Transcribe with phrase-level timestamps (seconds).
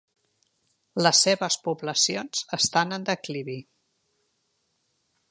[1.07, 3.59] Les seves poblacions estan en declivi.